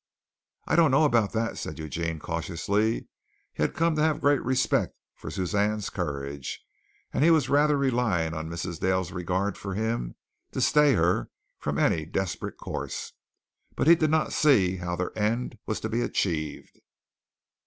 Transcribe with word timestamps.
"I 0.65 0.75
don't 0.75 0.89
know 0.89 1.03
about 1.05 1.31
that," 1.33 1.59
said 1.59 1.77
Eugene 1.77 2.17
cautiously. 2.17 3.07
He 3.53 3.61
had 3.61 3.75
come 3.75 3.95
to 3.97 4.01
have 4.01 4.19
great 4.19 4.43
respect 4.43 4.95
for 5.13 5.29
Suzanne's 5.29 5.91
courage, 5.91 6.59
and 7.13 7.23
he 7.23 7.29
was 7.29 7.49
rather 7.49 7.77
relying 7.77 8.33
on 8.33 8.49
Mrs. 8.49 8.79
Dale's 8.79 9.11
regard 9.11 9.59
for 9.59 9.75
him 9.75 10.15
to 10.53 10.59
stay 10.59 10.93
her 10.95 11.29
from 11.59 11.77
any 11.77 12.07
desperate 12.07 12.57
course, 12.57 13.13
but 13.75 13.85
he 13.85 13.93
did 13.93 14.09
not 14.09 14.33
see 14.33 14.77
how 14.77 14.95
their 14.95 15.15
end 15.15 15.59
was 15.67 15.79
to 15.81 15.87
be 15.87 16.01
achieved. 16.01 16.81